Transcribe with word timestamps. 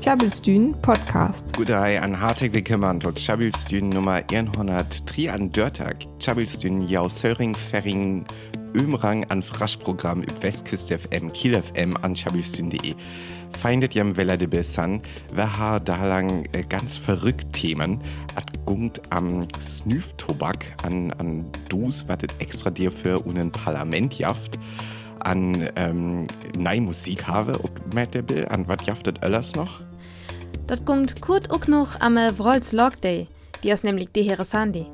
Tjabelstyn 0.00 0.80
Podcast. 0.80 1.56
Goddag 1.56 2.00
an 2.00 2.20
harteg 2.20 2.54
willkommen 2.54 3.00
tot 3.00 3.16
Tjabelstyn 3.16 3.88
Nummer 3.88 4.22
103 4.30 5.30
an 5.30 5.50
Dörtag. 5.50 5.96
Tjabelstyn 6.20 6.80
jau 6.88 7.08
Söring 7.08 7.56
Ferring 7.56 8.24
Ömrang 8.76 9.24
an 9.30 9.42
Fraschprogramm 9.42 10.22
üb 10.22 10.42
Westküst 10.42 10.92
FM, 10.92 11.32
Kiel 11.32 11.60
FM 11.60 11.96
an 12.02 12.14
tjabelstyn.de. 12.14 12.94
Feindet 13.50 13.94
jam 13.94 14.16
Weller 14.16 14.36
de 14.36 14.46
Bessan, 14.46 15.00
wer 15.34 15.58
ha 15.58 15.80
da 15.80 16.06
lang 16.06 16.44
äh, 16.52 16.62
ganz 16.62 16.96
verrückt 16.96 17.52
Themen, 17.52 18.00
at 18.36 18.64
gungt 18.64 19.00
am 19.10 19.48
Snüftobak 19.60 20.66
an, 20.84 21.10
an 21.18 21.46
Dus, 21.68 22.06
wat 22.08 22.22
extra 22.38 22.70
dir 22.70 22.92
für 22.92 23.26
unen 23.26 23.50
Parlament 23.50 24.16
jaft 24.16 24.56
an 25.26 25.68
ähm, 25.74 26.26
Neimusik 26.56 27.26
habe 27.26 27.58
Mattable 27.92 28.48
an 28.50 28.66
wat 28.68 28.86
jaftet 28.86 29.22
Öllers 29.24 29.56
noch? 29.56 29.80
Dat 30.66 30.86
gungt 30.86 31.20
Kurt 31.20 31.52
ook 31.52 31.68
noch 31.68 32.00
am 32.00 32.16
Wrols 32.16 32.72
Log 32.72 33.00
Day, 33.00 33.26
die 33.62 33.72
aus 33.72 33.82
nämlich 33.82 34.08
die 34.12 34.22
Heere 34.22 34.44
Sandy. 34.44 34.86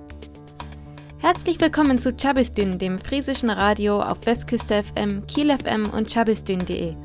Herzlich 1.18 1.60
willkommen 1.60 1.98
zu 1.98 2.16
Chabistün, 2.16 2.78
dem 2.78 2.98
friesischen 2.98 3.50
Radio 3.50 4.00
auf 4.00 4.24
Westküste 4.24 4.82
FM, 4.82 5.26
Kiel 5.26 5.56
FM 5.56 5.90
und 5.90 6.10
chabistün.de. 6.10 6.96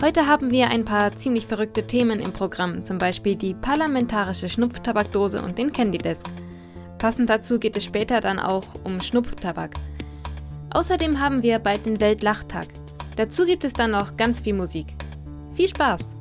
Heute 0.00 0.26
haben 0.26 0.50
wir 0.50 0.68
ein 0.68 0.84
paar 0.84 1.14
ziemlich 1.14 1.46
verrückte 1.46 1.86
Themen 1.86 2.20
im 2.20 2.32
Programm, 2.32 2.84
zum 2.84 2.98
Beispiel 2.98 3.36
die 3.36 3.54
parlamentarische 3.54 4.48
Schnupftabakdose 4.48 5.42
und 5.42 5.58
den 5.58 5.72
Candy 5.72 5.98
Desk. 5.98 6.26
Passend 6.98 7.28
dazu 7.28 7.58
geht 7.58 7.76
es 7.76 7.84
später 7.84 8.20
dann 8.20 8.38
auch 8.38 8.64
um 8.82 9.00
Schnupftabak. 9.00 9.74
Außerdem 10.74 11.20
haben 11.20 11.42
wir 11.42 11.58
bald 11.58 11.84
den 11.84 12.00
Weltlachtag. 12.00 12.66
Dazu 13.16 13.44
gibt 13.44 13.64
es 13.64 13.74
dann 13.74 13.90
noch 13.90 14.16
ganz 14.16 14.40
viel 14.40 14.54
Musik. 14.54 14.86
Viel 15.54 15.68
Spaß! 15.68 16.16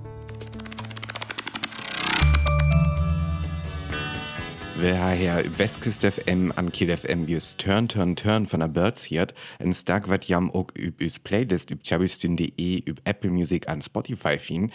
Wer 4.75 5.07
her 5.07 5.43
Westküst 5.57 6.05
FM 6.05 6.51
an 6.55 6.71
Kiel 6.71 6.95
FM 6.97 7.27
just 7.27 7.59
Turn 7.59 7.87
Turn 7.87 8.15
Turn 8.15 8.45
von 8.45 8.59
der 8.59 8.67
Birds 8.67 9.05
hiert, 9.05 9.33
en 9.59 9.73
Stark 9.73 10.09
wat 10.09 10.25
jam 10.25 10.49
ook 10.53 10.73
üb 10.77 10.99
üs 10.99 11.19
Playlist 11.19 11.71
üb 11.71 11.83
chabistün.de 11.83 12.83
üb 12.89 12.99
Apple 13.05 13.29
Music 13.29 13.69
an 13.69 13.81
Spotify 13.81 14.37
fin, 14.37 14.71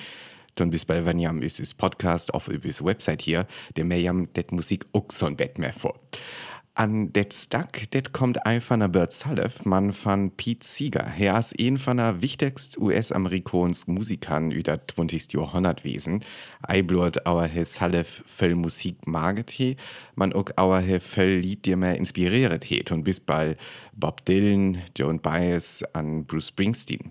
dann 0.54 0.70
bis 0.70 0.84
bei 0.84 1.04
wenn 1.04 1.18
jam 1.18 1.42
is 1.42 1.58
is 1.58 1.74
Podcast 1.74 2.32
auf 2.32 2.48
üb 2.48 2.64
Website 2.64 3.20
hier, 3.20 3.46
der 3.76 3.84
mir 3.84 4.00
jam 4.00 4.32
det 4.32 4.52
Musik 4.52 4.86
ook 4.92 5.12
son 5.12 5.36
Bett 5.36 5.58
mehr 5.58 5.72
vor. 5.72 5.98
An 6.78 7.10
det 7.10 7.32
Stack, 7.32 7.90
det 7.92 8.12
kommt 8.12 8.44
einfach 8.44 8.76
nach 8.76 8.90
Bert 8.90 9.10
Salef, 9.10 9.64
man 9.64 9.92
von 9.92 10.30
Pete 10.36 10.62
Seeger. 10.62 11.10
Er 11.18 11.38
ist 11.38 11.58
ein 11.58 11.78
von 11.78 11.96
der 11.96 12.20
wichtigsten 12.20 12.82
US-amerikanischen 12.82 13.94
Musikern 13.94 14.50
über 14.50 14.78
20. 14.86 15.32
Jahrhundert 15.32 15.84
gewesen. 15.84 16.22
Eiblot 16.60 17.24
auer 17.24 17.46
he 17.46 17.64
Salef 17.64 18.22
viel 18.26 18.54
Musik 18.54 19.06
maget 19.06 19.52
he, 19.52 19.78
man 20.16 20.34
auch 20.34 20.50
auer 20.56 20.80
he 20.80 21.00
viel 21.00 21.38
Lied, 21.38 21.64
die 21.64 21.76
mir 21.76 21.96
inspiriert 21.96 22.64
he, 22.64 22.84
und 22.90 23.04
bis 23.04 23.20
bei 23.20 23.56
Bob 23.94 24.26
Dylan, 24.26 24.82
Joan 24.94 25.22
Baez 25.22 25.82
an 25.94 26.26
Bruce 26.26 26.48
Springsteen. 26.48 27.10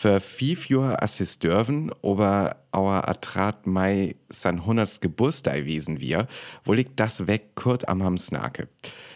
Für 0.00 0.20
fünf 0.20 0.68
Jahre 0.68 1.02
Assist 1.02 1.42
dürfen, 1.42 1.90
aber 2.04 2.62
auer 2.70 3.08
Atrat 3.08 3.66
Mai 3.66 4.14
sein 4.28 4.60
100. 4.60 5.00
Geburtstag 5.00 5.56
gewesen 5.56 5.98
wir, 5.98 6.28
wo 6.62 6.72
liegt 6.72 7.00
das 7.00 7.26
weg 7.26 7.56
kurz 7.56 7.82
am 7.82 8.04
Hamsnake. 8.04 8.68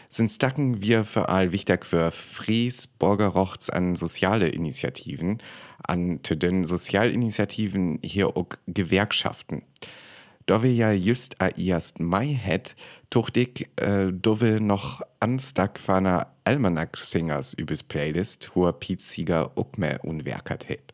Sind 0.08 0.32
stacken 0.32 0.82
wir 0.82 1.04
für 1.04 1.28
all 1.28 1.52
wichtig 1.52 1.86
für 1.86 2.10
Fries, 2.10 2.88
Borgerrochts 2.88 3.70
an 3.70 3.94
soziale 3.94 4.48
Initiativen, 4.48 5.38
an 5.84 6.20
den 6.20 6.64
Sozialinitiativen 6.64 8.00
hier 8.02 8.36
auch 8.36 8.48
Gewerkschaften. 8.66 9.62
Da 10.46 10.62
wir 10.62 10.72
ja 10.72 10.92
just 10.92 11.40
a 11.40 11.48
erst 11.48 12.00
Mai 12.00 12.34
het, 12.34 12.74
tucht 13.10 13.36
ich, 13.36 13.68
äh, 13.76 14.12
do 14.12 14.40
wir 14.40 14.60
noch 14.60 15.02
anstak 15.20 15.78
von 15.78 16.06
Almanac 16.44 16.96
Singers 16.96 17.54
übers 17.54 17.82
Playlist, 17.82 18.50
Pete 18.80 19.02
Sieger 19.02 19.52
auch 19.56 19.76
mehr 19.76 20.04
unwerkert 20.04 20.68
het. 20.68 20.92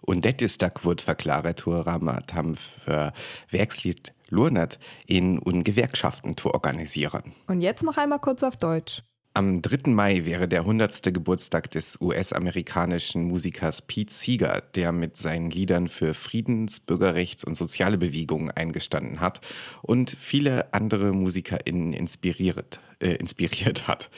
Und 0.00 0.24
det 0.24 0.42
ist 0.42 0.58
tak 0.58 0.84
wird 0.84 1.00
verklaret, 1.00 1.66
wo 1.66 1.80
Ramat 1.80 2.34
haben 2.34 2.56
für 2.56 3.12
Werkslied 3.48 4.12
Lurnert 4.28 4.78
in 5.06 5.38
und 5.38 5.64
Gewerkschaften 5.64 6.36
zu 6.36 6.52
organisieren. 6.52 7.32
Und 7.46 7.62
jetzt 7.62 7.82
noch 7.82 7.96
einmal 7.96 8.18
kurz 8.18 8.42
auf 8.42 8.56
Deutsch. 8.56 9.02
Am 9.36 9.62
3. 9.62 9.90
Mai 9.90 10.26
wäre 10.26 10.46
der 10.46 10.60
100. 10.60 11.12
Geburtstag 11.12 11.68
des 11.72 12.00
US-amerikanischen 12.00 13.24
Musikers 13.24 13.82
Pete 13.82 14.14
Seeger, 14.14 14.62
der 14.76 14.92
mit 14.92 15.16
seinen 15.16 15.50
Liedern 15.50 15.88
für 15.88 16.14
Friedens-, 16.14 16.78
Bürgerrechts- 16.78 17.42
und 17.42 17.56
soziale 17.56 17.98
Bewegungen 17.98 18.52
eingestanden 18.52 19.18
hat 19.18 19.40
und 19.82 20.08
viele 20.08 20.72
andere 20.72 21.12
MusikerInnen 21.12 21.94
inspiriert, 21.94 22.78
äh, 23.00 23.14
inspiriert 23.16 23.88
hat. 23.88 24.08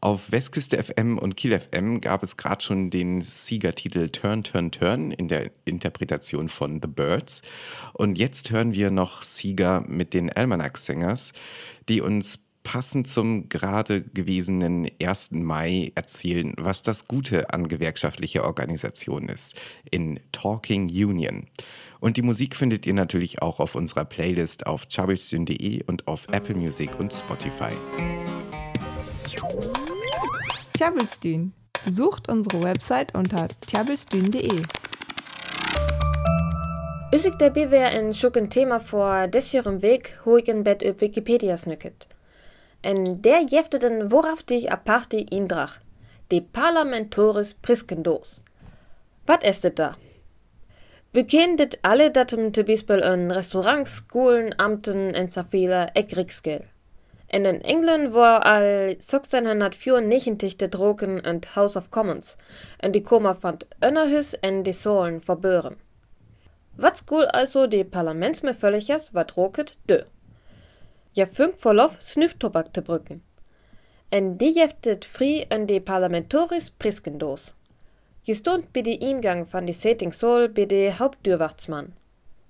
Auf 0.00 0.30
Westküste 0.30 0.80
FM 0.80 1.18
und 1.18 1.36
Kiel 1.36 1.58
FM 1.58 2.00
gab 2.00 2.22
es 2.22 2.36
gerade 2.36 2.62
schon 2.62 2.90
den 2.90 3.20
Siegertitel 3.20 4.10
Turn, 4.10 4.44
Turn, 4.44 4.70
Turn 4.70 5.10
in 5.10 5.26
der 5.26 5.50
Interpretation 5.64 6.48
von 6.48 6.80
The 6.80 6.88
Birds. 6.88 7.42
Und 7.94 8.16
jetzt 8.16 8.52
hören 8.52 8.74
wir 8.74 8.92
noch 8.92 9.22
Sieger 9.22 9.80
mit 9.88 10.14
den 10.14 10.30
Almanac 10.30 10.78
Singers, 10.78 11.32
die 11.88 12.00
uns 12.00 12.51
passend 12.62 13.08
zum 13.08 13.48
gerade 13.48 14.02
gewesenen 14.02 14.88
1. 15.02 15.32
Mai 15.32 15.92
erzählen, 15.94 16.54
was 16.58 16.82
das 16.82 17.08
Gute 17.08 17.52
an 17.52 17.68
gewerkschaftlicher 17.68 18.44
Organisation 18.44 19.28
ist, 19.28 19.56
in 19.90 20.20
Talking 20.32 20.88
Union. 20.88 21.46
Und 22.00 22.16
die 22.16 22.22
Musik 22.22 22.56
findet 22.56 22.84
ihr 22.86 22.94
natürlich 22.94 23.42
auch 23.42 23.60
auf 23.60 23.74
unserer 23.74 24.04
Playlist 24.04 24.66
auf 24.66 24.88
chabelstyn.de 24.88 25.84
und 25.84 26.08
auf 26.08 26.26
Apple 26.32 26.56
Music 26.56 26.98
und 26.98 27.12
Spotify. 27.12 27.76
Tjabelstyn. 30.74 31.52
Besucht 31.84 32.28
unsere 32.28 32.62
Website 32.62 33.14
unter 33.14 33.48
tjabelstyn.de. 33.66 34.62
Usik 37.14 37.38
der 37.38 37.50
BWR 37.50 37.92
en 37.92 38.14
schucken 38.14 38.48
Thema 38.48 38.80
vor 38.80 39.28
desjorem 39.28 39.82
Weg 39.82 40.24
hoigen 40.24 40.64
Bett 40.64 40.82
üb 40.82 41.00
Wikipedia 41.00 41.56
snücket. 41.56 42.08
En 42.82 43.20
der 43.22 43.44
jefteten 43.44 44.10
worauf 44.10 44.42
dich 44.42 44.70
aparte 44.70 45.16
indrach. 45.16 45.80
De 46.28 46.40
Parlamentoris 46.42 47.54
Priskendos. 47.54 48.40
Wat 49.26 49.42
estet 49.42 49.76
da? 49.76 49.96
Bekendet 51.12 51.78
alle 51.82 52.10
datum 52.10 52.52
te 52.52 52.62
bispel 52.62 53.02
een 53.02 53.32
Restaurants, 53.32 53.96
Schulen, 53.96 54.56
Amten 54.56 55.12
en 55.12 55.32
zafele 55.32 55.88
ekrigskell. 55.92 56.64
En 57.26 57.46
in 57.46 57.62
England 57.62 58.12
war 58.12 58.40
al 58.40 58.96
1694 58.98 60.56
de 60.56 60.68
droken 60.68 61.22
en 61.22 61.40
House 61.54 61.78
of 61.78 61.88
Commons, 61.88 62.36
en 62.78 62.92
die 62.92 63.02
koma 63.02 63.36
van 63.40 63.60
Önnerhus 63.78 64.38
en 64.40 64.62
de 64.62 64.72
Solen 64.72 65.20
verbeuren. 65.20 65.76
Wat 66.76 66.96
school 66.96 67.26
also 67.26 67.68
de 67.68 67.84
Parlamentsmevölligers 67.84 69.10
wat 69.12 69.30
roket 69.30 69.76
dö. 69.86 70.02
Ja 71.14 71.26
fünf 71.26 71.60
verlof 71.60 72.00
Snüfftobak 72.00 72.72
te 72.72 72.82
brücken. 72.82 73.22
En 74.08 74.36
die 74.38 74.52
jeftet 74.52 75.04
fri 75.04 75.44
en 75.48 75.66
de 75.66 75.80
Parlamentoris 75.80 76.70
Priskendos. 76.70 77.54
Je 78.22 78.34
stond 78.34 78.72
bij 78.72 78.82
de 78.82 78.98
ingang 78.98 79.48
van 79.48 79.64
de 79.64 79.72
Setting 79.72 80.14
Sol 80.14 80.48
bij 80.48 80.66
de 80.66 80.92
Hauptdürwachtsmann. 80.98 81.94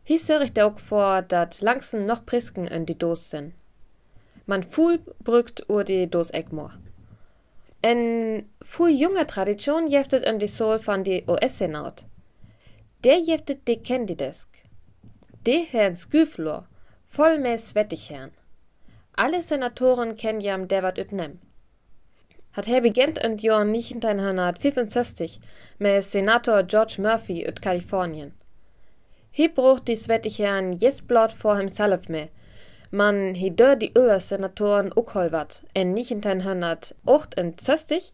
Hier 0.05 0.19
sörigt 0.19 0.59
auch 0.59 0.78
vor, 0.78 1.25
dat 1.27 1.61
langsen 1.61 2.05
noch 2.05 2.25
Prisken 2.25 2.69
en 2.69 2.84
die 2.84 2.97
Doos 2.97 3.28
sind. 3.28 3.53
Man 4.45 4.62
fuhl 4.62 4.99
brückt 5.22 5.65
ur 5.69 5.84
die 5.84 6.09
Doos 6.09 6.31
Egmor. 6.31 6.78
En 7.81 8.51
fuhl 8.61 8.91
junger 8.91 9.27
Tradition 9.27 9.89
jeftet 9.89 10.25
en 10.25 10.39
die 10.39 10.49
Sol 10.49 10.78
van 10.78 11.03
de 11.03 11.22
US-Senat. 11.27 12.05
Der 13.01 13.19
jeftet 13.19 13.67
de 13.67 13.81
Candidesk. 13.81 14.48
De 15.42 15.66
Herrn 15.71 15.97
Sküflor, 15.97 16.66
voll 17.07 17.39
mehr 17.39 17.59
svettig 17.59 18.09
Herrn. 18.09 18.31
Alle 19.14 19.42
Senatoren 19.42 20.16
kennen 20.16 20.41
jam 20.41 20.68
der 20.68 20.82
wat 20.82 20.98
ütnem. 20.98 21.38
Hat 22.53 22.66
Herr 22.66 22.80
begent 22.80 23.22
und 23.24 23.42
Jahr 23.42 23.60
1965 23.60 25.38
mit 25.78 26.03
Senator 26.03 26.62
George 26.62 26.97
Murphy 26.98 27.47
ut 27.47 27.60
Kalifornien. 27.60 28.32
Hier 29.30 29.54
brucht 29.54 29.88
die 29.88 29.97
svettig 29.97 30.38
Herrn 30.38 30.72
jes 30.72 31.03
blot 31.03 31.32
vor 31.32 31.59
hem 31.59 31.68
salf 31.68 32.09
me. 32.09 32.30
Man 32.91 33.34
hi 33.34 33.50
dör 33.50 33.76
die 33.76 33.92
öller 33.94 34.20
Senatoren 34.20 34.92
ook 34.97 35.14
holwat, 35.14 35.62
en 35.74 35.94
1968 35.94 38.12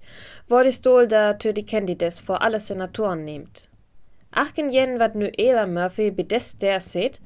war 0.49 0.65
die 0.65 0.73
Stol 0.73 1.07
da 1.09 1.35
tö 1.35 1.53
die 1.53 1.67
Candidates 1.67 2.21
vor 2.21 2.43
alle 2.43 2.61
Senatoren 2.61 3.25
nehmt. 3.25 3.69
Achken 4.31 4.71
jen 4.71 4.99
wat 4.99 5.15
nu 5.15 5.31
Ela 5.37 5.67
Murphy 5.67 6.11
bedes 6.11 6.59
der 6.59 6.81
seht, 6.81 7.21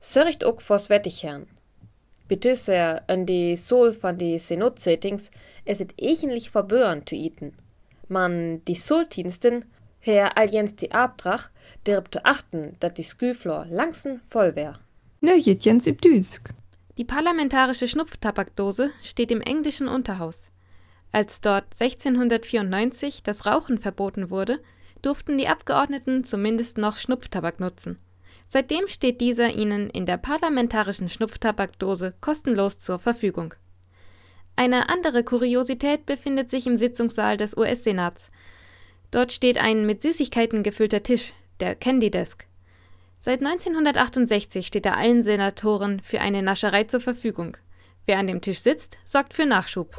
sörricht 0.00 0.44
ook 0.44 0.62
vor 0.62 0.78
svettig 0.78 1.22
Herrn. 2.32 2.40
Betusser 2.40 3.02
an 3.08 3.26
die 3.26 3.56
Sol 3.56 3.94
van 4.00 4.16
die 4.16 4.38
Senotsettings 4.38 5.30
es 5.64 5.80
it 5.80 5.94
eigentlich 6.00 6.50
verbören 6.50 7.06
zu 7.06 7.14
iten. 7.14 7.54
Man 8.08 8.64
die 8.64 8.74
Soldiensten 8.74 9.64
Herr 10.00 10.36
Allianz 10.36 10.74
die 10.74 10.90
Abdrach, 10.90 11.50
der 11.86 12.02
zu 12.10 12.24
achten, 12.24 12.76
dat 12.80 12.98
die 12.98 13.04
Sküflor 13.04 13.66
langsen 13.70 14.20
voll 14.28 14.56
wär. 14.56 14.80
Ne, 15.20 15.36
Jens 15.36 15.86
üb 15.86 16.00
Düsk. 16.00 16.50
Die 16.98 17.04
parlamentarische 17.04 17.86
Schnupftabakdose 17.86 18.90
steht 19.02 19.30
im 19.30 19.40
englischen 19.40 19.86
Unterhaus. 19.86 20.50
Als 21.12 21.40
dort 21.40 21.66
1694 21.78 23.22
das 23.22 23.46
Rauchen 23.46 23.78
verboten 23.78 24.30
wurde, 24.30 24.58
durften 25.02 25.38
die 25.38 25.48
Abgeordneten 25.48 26.24
zumindest 26.24 26.78
noch 26.78 26.96
Schnupftabak 26.96 27.60
nutzen. 27.60 27.98
Seitdem 28.52 28.86
steht 28.88 29.22
dieser 29.22 29.54
ihnen 29.54 29.88
in 29.88 30.04
der 30.04 30.18
parlamentarischen 30.18 31.08
Schnupftabakdose 31.08 32.12
kostenlos 32.20 32.78
zur 32.78 32.98
Verfügung. 32.98 33.54
Eine 34.56 34.90
andere 34.90 35.24
Kuriosität 35.24 36.04
befindet 36.04 36.50
sich 36.50 36.66
im 36.66 36.76
Sitzungssaal 36.76 37.38
des 37.38 37.56
US-Senats. 37.56 38.30
Dort 39.10 39.32
steht 39.32 39.56
ein 39.56 39.86
mit 39.86 40.02
Süßigkeiten 40.02 40.62
gefüllter 40.62 41.02
Tisch, 41.02 41.32
der 41.60 41.74
Candy 41.74 42.10
Desk. 42.10 42.44
Seit 43.18 43.40
1968 43.40 44.66
steht 44.66 44.84
er 44.84 44.98
allen 44.98 45.22
Senatoren 45.22 46.00
für 46.00 46.20
eine 46.20 46.42
Nascherei 46.42 46.84
zur 46.84 47.00
Verfügung. 47.00 47.56
Wer 48.04 48.18
an 48.18 48.26
dem 48.26 48.42
Tisch 48.42 48.60
sitzt, 48.60 48.98
sorgt 49.06 49.32
für 49.32 49.46
Nachschub. 49.46 49.96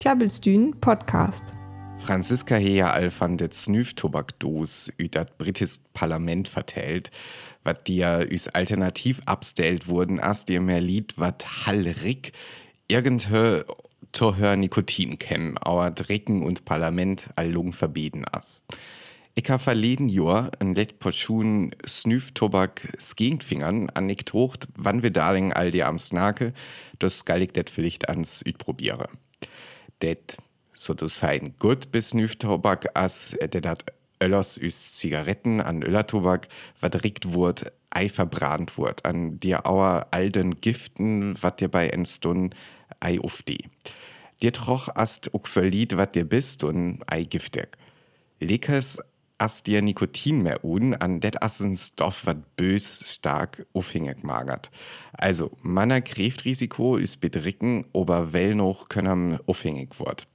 Klabbelstühn 0.00 0.80
Podcast. 0.80 1.54
Franziska 1.98 2.56
Hea 2.56 2.90
Alfan 2.90 3.38
det 3.38 3.54
Snüftobakdos 3.54 4.90
ü 4.98 5.08
dat 5.08 5.38
britisches 5.38 5.82
Parlament 5.94 6.48
vertellt, 6.48 7.10
wat 7.62 7.86
dir 7.88 8.26
üs 8.30 8.48
alternativ 8.48 9.20
abstellt 9.26 9.88
wurden, 9.88 10.20
as 10.20 10.44
dir 10.44 10.60
mehr 10.60 10.80
Lied 10.80 11.14
wat 11.18 11.66
hallrig 11.66 12.32
irgendhö 12.88 13.64
tohör 14.12 14.56
Nikotin 14.56 15.18
kämm, 15.18 15.58
aber 15.58 15.90
Drecken 15.90 16.42
und 16.42 16.64
Parlament 16.64 17.30
allung 17.36 17.72
verbieten 17.72 18.24
as. 18.30 18.62
Ich 19.34 19.50
habe 19.50 19.62
verleden 19.62 20.08
Jahr 20.08 20.52
ein 20.60 20.76
let 20.76 21.00
Portion 21.00 21.74
Snüftobak 21.84 22.96
Skingfingern 23.00 23.90
anektocht, 23.90 24.68
wann 24.78 25.02
wir 25.02 25.10
darling 25.10 25.52
all 25.52 25.72
die 25.72 25.82
am 25.82 25.98
Snake, 25.98 26.52
das 27.00 27.24
gallig 27.24 27.52
det 27.52 27.68
vielleicht 27.68 28.08
ans 28.08 28.42
üt 28.46 28.58
probiere. 28.58 29.08
Det 30.00 30.36
so 30.74 30.94
du 30.94 31.08
sein 31.08 31.54
gut 31.58 31.90
bis 31.92 32.10
Snüftobak 32.10 32.88
as 32.94 33.36
det 33.40 33.64
dat 33.64 33.84
Öllers 34.20 34.58
üs 34.58 34.96
Zigaretten 34.96 35.60
an 35.60 35.82
Öllertobak 35.82 36.48
verdrickt 36.74 37.32
wurd, 37.32 37.72
ei 37.90 38.08
verbrannt 38.08 38.78
wurd, 38.78 39.04
an 39.04 39.38
dir 39.40 39.66
auer 39.66 40.06
all 40.10 40.30
den 40.30 40.60
Giften, 40.60 41.34
wat 41.42 41.60
dir 41.60 41.68
bei 41.68 41.88
entstun, 41.88 42.50
ei 43.00 43.18
ufdi. 43.20 43.58
Dir 44.42 44.52
troch 44.52 44.88
ast 44.94 45.34
uk 45.34 45.48
verlied, 45.48 45.96
wat 45.96 46.14
dir 46.14 46.24
bist 46.24 46.64
und 46.64 47.02
ei 47.06 47.24
giftig. 47.24 47.76
Lekes 48.40 49.00
as 49.38 49.62
dir 49.62 49.82
Nikotin 49.82 50.42
mehr 50.42 50.64
un, 50.64 50.94
an 50.94 51.20
det 51.20 51.42
assen 51.42 51.76
Stoff 51.76 52.26
wat 52.26 52.56
bös 52.56 53.14
stark 53.14 53.66
aufhängig 53.72 54.22
magert. 54.22 54.70
Also, 55.12 55.50
manner 55.62 56.00
Kräftrisiko 56.00 56.96
is 56.96 57.16
bedricken, 57.16 57.84
ober 57.92 58.32
well 58.32 58.54
noch 58.54 58.88
können 58.88 59.38
aufhängig 59.46 59.98
wort. 59.98 60.26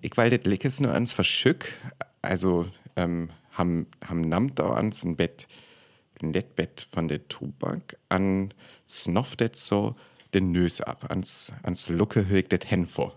Ich 0.00 0.16
weil 0.16 0.30
det 0.30 0.46
Lekes 0.46 0.80
nur 0.80 0.92
ans 0.92 1.12
Verschück, 1.12 1.74
also 2.22 2.66
ähm, 2.94 3.30
ham, 3.52 3.86
ham 4.06 4.20
namt 4.20 4.58
da 4.58 4.74
ans 4.74 5.04
ein 5.04 5.16
Bett, 5.16 5.48
ein 6.22 6.32
Bett 6.32 6.86
von 6.88 7.08
der 7.08 7.26
Tubak, 7.28 7.96
an 8.08 8.54
snoftet 8.88 9.56
so 9.56 9.96
den 10.34 10.52
Nös 10.52 10.80
ab, 10.80 11.10
ans, 11.10 11.52
ans 11.62 11.88
Lucke 11.88 12.28
högt 12.28 12.52
det 12.52 12.70
Hen 12.70 12.86
vor. 12.86 13.16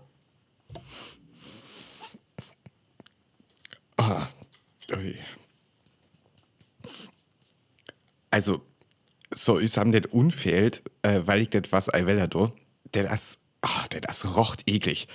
Also, 8.30 8.62
so 9.32 9.58
is 9.58 9.78
am 9.78 9.92
det 9.92 10.06
unfehlt, 10.06 10.82
äh, 11.02 11.20
weil 11.24 11.42
ich 11.42 11.50
det 11.50 11.72
was 11.72 11.92
ei 11.92 12.06
weller 12.06 12.28
do, 12.28 12.52
der 12.94 13.04
das, 13.04 13.38
ah, 13.62 13.86
der 13.92 14.00
das 14.00 14.36
rocht 14.36 14.68
eklig. 14.68 15.08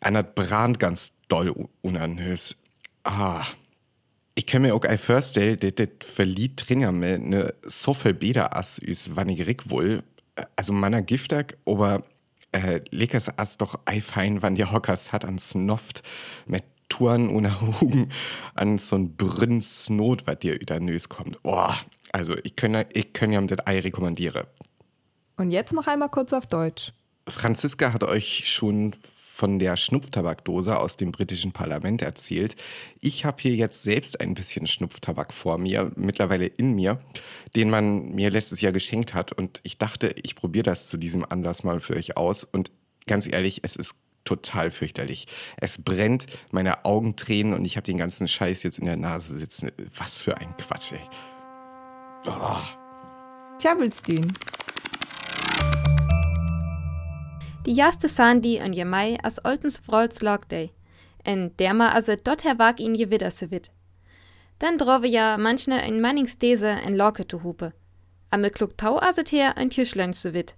Einer 0.00 0.22
brand 0.22 0.78
ganz 0.78 1.12
doll 1.28 1.68
unanhös. 1.82 2.56
Ah, 3.04 3.44
ich 4.34 4.46
kann 4.46 4.62
mir 4.62 4.74
auch 4.74 4.84
ein 4.84 4.98
vorstellen, 4.98 5.58
dass 5.58 5.74
das 5.74 5.88
verliert 6.00 6.58
Trainer 6.58 6.92
mit 6.92 7.22
ne 7.22 7.54
so 7.62 7.92
viel 7.92 8.14
besser 8.14 8.56
as 8.56 8.78
is 8.78 9.10
rick 9.16 9.68
wohl. 9.70 10.04
Also 10.54 10.72
meiner 10.72 11.02
Giftag, 11.02 11.56
aber 11.66 12.04
äh, 12.52 12.80
leckers 12.90 13.36
as 13.36 13.58
doch 13.58 13.80
ei 13.84 14.00
fein, 14.00 14.40
wann 14.40 14.54
die 14.54 14.64
Hockers 14.64 15.12
hat 15.12 15.24
ans 15.24 15.56
Noft 15.56 16.02
mit 16.46 16.62
Touren 16.88 17.28
ohne 17.28 17.60
Hugen 17.60 18.12
an 18.54 18.78
so'n 18.78 19.16
Brünnsnot, 19.16 20.26
was 20.26 20.38
dir 20.38 20.58
über 20.60 20.80
Nös 20.80 21.08
kommt. 21.08 21.42
Boah, 21.42 21.76
also 22.12 22.36
ich 22.42 22.56
kann, 22.56 22.84
ich 22.92 23.12
kann 23.12 23.32
ja 23.32 23.40
das 23.40 23.66
Ei 23.66 23.80
rekommandiere. 23.80 24.48
Und 25.36 25.50
jetzt 25.50 25.72
noch 25.72 25.86
einmal 25.86 26.08
kurz 26.08 26.32
auf 26.32 26.46
Deutsch. 26.46 26.92
Franziska 27.28 27.92
hat 27.92 28.02
euch 28.04 28.44
schon 28.46 28.94
von 29.38 29.60
der 29.60 29.76
Schnupftabakdose 29.76 30.76
aus 30.76 30.96
dem 30.96 31.12
britischen 31.12 31.52
Parlament 31.52 32.02
erzählt. 32.02 32.56
Ich 33.00 33.24
habe 33.24 33.40
hier 33.40 33.54
jetzt 33.54 33.84
selbst 33.84 34.20
ein 34.20 34.34
bisschen 34.34 34.66
Schnupftabak 34.66 35.32
vor 35.32 35.58
mir, 35.58 35.92
mittlerweile 35.94 36.46
in 36.46 36.74
mir, 36.74 36.98
den 37.54 37.70
man 37.70 38.16
mir 38.16 38.30
letztes 38.30 38.60
Jahr 38.60 38.72
geschenkt 38.72 39.14
hat. 39.14 39.30
Und 39.30 39.60
ich 39.62 39.78
dachte, 39.78 40.12
ich 40.24 40.34
probiere 40.34 40.64
das 40.64 40.88
zu 40.88 40.96
diesem 40.96 41.24
Anlass 41.24 41.62
mal 41.62 41.78
für 41.78 41.94
euch 41.94 42.16
aus. 42.16 42.42
Und 42.42 42.72
ganz 43.06 43.28
ehrlich, 43.30 43.60
es 43.62 43.76
ist 43.76 44.00
total 44.24 44.72
fürchterlich. 44.72 45.28
Es 45.56 45.84
brennt, 45.84 46.26
meine 46.50 46.84
Augen 46.84 47.14
tränen 47.14 47.54
und 47.54 47.64
ich 47.64 47.76
habe 47.76 47.84
den 47.84 47.98
ganzen 47.98 48.26
Scheiß 48.26 48.64
jetzt 48.64 48.80
in 48.80 48.86
der 48.86 48.96
Nase 48.96 49.38
sitzen. 49.38 49.70
Was 49.96 50.20
für 50.20 50.36
ein 50.38 50.56
Quatsch, 50.56 50.92
ey. 50.92 51.27
Oh. 52.26 52.60
Tjabelstühn. 53.58 54.32
Die 57.64 57.74
jaste 57.74 58.08
Sandy 58.08 58.60
an 58.60 58.72
je 58.72 58.84
Mai 58.84 59.18
as 59.22 59.44
oltens 59.44 59.78
Vrolz 59.78 60.18
Day. 60.50 60.72
En 61.24 61.56
derma 61.58 61.90
as 61.90 62.08
et 62.08 62.26
dort 62.26 62.44
herwag 62.44 62.80
ihn 62.80 62.94
je 62.94 63.10
widder 63.10 63.30
se 63.30 63.50
wit. 63.50 63.70
Dann 64.58 64.78
drove 64.78 65.06
ja 65.06 65.36
manchne 65.36 65.86
in 65.86 66.00
Manningsdese 66.00 66.68
en 66.68 66.96
Locke 66.96 67.26
zu 67.28 67.42
hupe. 67.42 67.72
Ame 68.30 68.50
klug 68.50 68.76
tau 68.76 68.98
aset 68.98 69.30
her 69.30 69.56
ein 69.56 69.70
Tischlönch 69.70 70.16
se 70.16 70.34
wit. 70.34 70.54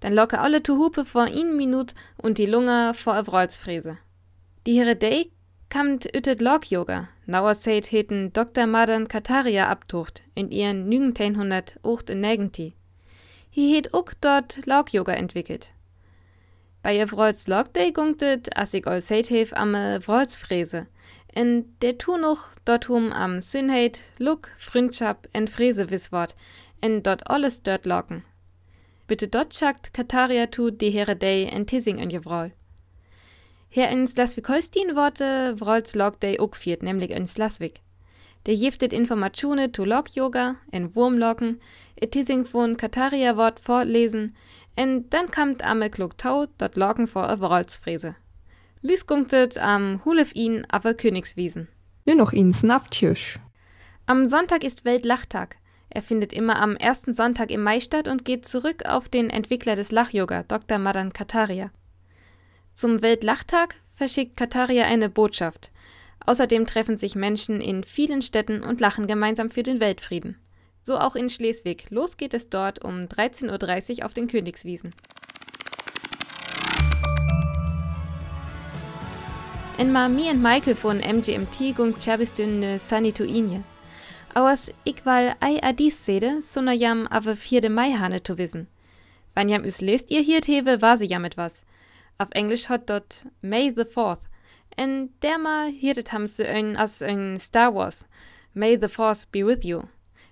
Dann 0.00 0.14
locke 0.14 0.38
alle 0.38 0.62
zu 0.62 0.76
hupe 0.76 1.04
vor 1.04 1.26
ihn 1.26 1.56
Minut 1.56 1.94
und 2.16 2.38
die 2.38 2.46
Lunge 2.46 2.92
vor 2.94 3.14
a 3.14 3.22
Vrolzfräse. 3.22 3.98
Die 4.66 4.78
here 4.78 4.96
Day 4.96 5.32
kamt 5.68 6.06
ütet 6.16 6.40
Log-Yoga. 6.40 7.08
Nauer 7.26 7.54
seht 7.54 7.90
heten 7.90 8.32
Dr. 8.32 8.66
Madan 8.66 9.06
Kataria 9.06 9.68
abtucht 9.68 10.22
in 10.34 10.50
ihren 10.50 10.90
1908 10.90 12.10
in 12.10 12.20
Negenti. 12.20 12.72
Hi 13.50 13.74
het 13.74 13.92
ook 13.92 14.12
dort 14.20 14.66
Log-Yoga 14.66 15.12
entwickelt. 15.12 15.70
Bei 16.82 16.96
ihr 16.96 17.08
Vrolz 17.08 17.48
Logday 17.48 17.92
gungtet, 17.92 18.56
as 18.56 18.72
ich 18.72 18.86
all 18.86 19.00
seht 19.00 19.30
hef 19.30 19.52
am 19.52 19.74
Vrolzfräse. 20.00 20.86
En 21.34 21.76
der 21.82 21.98
tu 21.98 22.16
noch 22.16 22.50
dort 22.64 22.88
hum 22.88 23.12
am 23.12 23.40
Synheit, 23.40 24.00
Look, 24.18 24.48
Freundschaft 24.56 25.28
en 25.32 25.48
Fräse 25.48 25.90
wisswort, 25.90 26.34
en 26.80 27.02
dort 27.02 27.28
alles 27.28 27.62
dort 27.62 27.84
locken. 27.84 28.24
Bitte 29.06 29.28
dort 29.28 29.52
schackt 29.52 29.92
Kataria 29.92 30.46
tu 30.46 30.70
die 30.70 30.90
here 30.90 31.16
day 31.16 31.46
en 31.48 31.66
Tissing 31.66 32.00
en 32.00 32.10
je 32.10 32.20
Vrol. 32.22 32.52
Her 33.70 33.90
in 33.90 34.06
Slasvik-Holstein 34.06 34.96
worte 34.96 35.54
Vrolz 35.58 35.94
Logday 35.94 36.38
ook 36.38 36.56
viert, 36.56 36.82
nämlich 36.82 37.10
in 37.10 37.26
Slasvik. 37.26 37.80
Der 38.46 38.54
giftet 38.54 38.92
Informationen 38.92 39.74
zu 39.74 39.84
Log-Yoga, 39.84 40.56
en 40.70 40.94
Wurmlocken, 40.94 41.60
et 41.96 42.12
Tissing 42.12 42.46
von 42.46 42.76
Kataria 42.76 43.36
Wort 43.36 43.60
vorlesen, 43.60 44.34
en 44.74 45.10
dann 45.10 45.30
kamt 45.30 45.62
ame 45.62 45.90
klug 45.90 46.16
tau 46.16 46.46
dort 46.56 46.76
Locken 46.76 47.08
vor 47.08 47.28
a 47.28 47.40
Vrolzfräse. 47.40 48.14
Lüs 48.80 49.06
gunktet 49.06 49.58
am 49.58 50.02
Hulef 50.04 50.34
ihn 50.34 50.64
aver 50.70 50.94
Königswiesen. 50.94 51.68
Nur 52.06 52.16
noch 52.16 52.32
ihn 52.32 52.54
Snaftjösch. 52.54 53.38
Am 54.06 54.28
Sonntag 54.28 54.64
ist 54.64 54.84
Weltlachtag. 54.84 55.56
Er 55.90 56.02
findet 56.02 56.32
immer 56.32 56.60
am 56.60 56.76
ersten 56.76 57.12
Sonntag 57.12 57.50
im 57.50 57.62
Mai 57.62 57.80
statt 57.80 58.08
und 58.08 58.24
geht 58.24 58.46
zurück 58.46 58.84
auf 58.86 59.08
den 59.08 59.28
Entwickler 59.30 59.76
des 59.76 59.90
Lach-Yoga, 59.90 60.44
Dr. 60.44 60.78
Madan 60.78 61.12
Kataria. 61.12 61.70
Zum 62.78 63.02
Weltlachtag 63.02 63.74
verschickt 63.92 64.36
Kataria 64.36 64.84
eine 64.84 65.08
Botschaft. 65.08 65.72
Außerdem 66.24 66.64
treffen 66.64 66.96
sich 66.96 67.16
Menschen 67.16 67.60
in 67.60 67.82
vielen 67.82 68.22
Städten 68.22 68.62
und 68.62 68.80
lachen 68.80 69.08
gemeinsam 69.08 69.50
für 69.50 69.64
den 69.64 69.80
Weltfrieden. 69.80 70.36
So 70.82 70.96
auch 70.96 71.16
in 71.16 71.28
Schleswig. 71.28 71.86
Los 71.90 72.16
geht 72.16 72.34
es 72.34 72.50
dort 72.50 72.84
um 72.84 73.06
13.30 73.06 73.98
Uhr 73.98 74.06
auf 74.06 74.14
den 74.14 74.28
Königswiesen. 74.28 74.94
En 79.76 79.90
ma 79.90 80.08
mi 80.08 80.28
en 80.28 80.40
Michael 80.40 80.76
von 80.76 80.98
MGMT 80.98 81.74
gung 81.74 81.98
tjabistünne 81.98 82.78
sanituinje. 82.78 83.64
Auers 84.34 84.70
ik 84.84 85.04
wal 85.04 85.34
ei 85.40 85.58
adis 85.64 86.04
sede, 86.04 86.42
sona 86.42 86.74
jam 86.74 87.08
ave 87.10 87.34
vierde 87.34 87.70
Mai 87.70 87.90
hane 87.94 88.22
to 88.22 88.38
wissen. 88.38 88.68
Wann 89.34 89.48
jam 89.48 89.64
üs 89.64 89.80
lest 89.80 90.12
ihr 90.12 90.20
hiert 90.22 90.46
hewe, 90.46 90.80
war 90.80 90.96
sie 90.96 91.06
jam 91.06 91.24
etwas. 91.24 91.64
Auf 92.20 92.30
Englisch 92.32 92.68
hat 92.68 92.90
dort 92.90 93.28
May 93.42 93.70
the 93.70 93.84
4th. 93.84 94.18
En 94.76 95.10
dermal 95.22 95.70
hiertet 95.70 96.12
haben 96.12 96.26
sie 96.26 96.44
ein 96.44 96.76
als 96.76 97.00
ein 97.00 97.38
Star 97.38 97.72
Wars. 97.72 98.06
May 98.54 98.76
the 98.76 98.88
Force 98.88 99.24
be 99.24 99.46
with 99.46 99.62
you. 99.62 99.82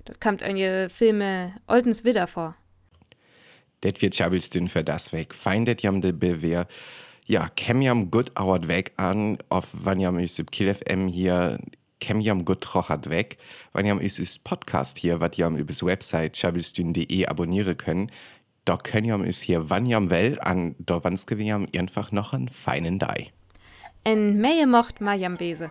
Das 0.04 0.18
kommt 0.18 0.42
in 0.42 0.56
je 0.56 0.88
Filme 0.88 1.54
Oldens 1.68 2.02
wieder 2.02 2.26
vor. 2.26 2.56
Det 3.84 4.02
wird 4.02 4.16
Chabelstün 4.16 4.68
für 4.68 4.82
das 4.82 5.12
weg. 5.12 5.32
Feindet 5.32 5.82
jam 5.82 6.00
de 6.00 6.10
Bewehr. 6.10 6.66
Ja, 7.24 7.48
kem 7.54 7.80
jam 7.80 8.10
gut 8.10 8.36
auert 8.36 8.66
weg 8.66 8.92
an, 8.96 9.38
auf 9.48 9.68
wann 9.84 10.00
jam 10.00 10.18
is 10.18 10.40
üb 10.40 10.50
Kill 10.50 10.74
FM 10.74 11.06
hier, 11.06 11.58
kem 12.00 12.20
jam 12.20 12.44
gut 12.44 12.62
trochert 12.62 13.10
weg, 13.10 13.38
wann 13.72 13.86
jam 13.86 14.00
is 14.00 14.38
Podcast 14.40 14.98
hier, 14.98 15.20
wat 15.20 15.36
jam 15.36 15.56
übers 15.56 15.84
Website 15.84 16.36
chabelstün.de 16.36 17.26
abonnieren 17.26 17.76
können. 17.76 18.10
Da 18.66 18.76
können 18.76 19.06
jam 19.06 19.22
is 19.22 19.42
hier 19.42 19.70
wann 19.70 19.86
jam 19.86 20.10
well 20.10 20.40
an, 20.40 20.74
da 20.80 21.02
wannske 21.04 21.38
wir 21.38 21.68
einfach 21.78 22.10
noch 22.10 22.32
einen 22.32 22.48
feinen 22.48 22.98
Dei. 22.98 23.30
En 24.02 24.40
meie 24.40 24.66
mocht 24.66 25.00
ma 25.00 25.14
jam 25.14 25.36
bese. 25.36 25.70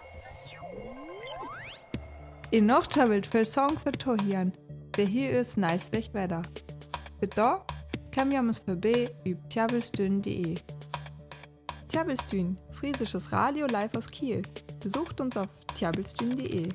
In 2.51 2.67
noch 2.67 2.87
chabelt 2.87 3.27
viel 3.27 3.45
Song 3.45 3.77
für 3.77 3.91
Tohian. 3.91 4.53
Der 4.95 5.05
hier 5.05 5.31
ist 5.31 5.57
nice 5.57 5.91
weg 5.91 6.13
weiter. 6.13 6.43
Für 7.19 7.27
da 7.27 7.65
kann 8.11 8.31
wir 8.31 8.39
uns 8.39 8.59
vorbei 8.59 9.13
über 9.25 9.41
tjabelstün.de. 9.49 10.55
Tjabelstün, 11.89 12.57
friesisches 12.71 13.33
Radio 13.33 13.67
live 13.67 13.93
aus 13.95 14.09
Kiel. 14.09 14.41
Besucht 14.79 15.19
uns 15.19 15.35
auf 15.35 15.49
tjabelstün.de. 15.73 16.69